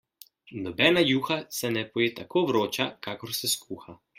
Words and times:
Nobena 0.61 1.03
juha 1.09 1.37
se 1.57 1.71
ne 1.75 1.83
poje 1.93 2.09
tako 2.23 2.45
vroča, 2.51 2.91
kakor 3.09 3.39
se 3.43 3.53
skuha. 3.57 3.97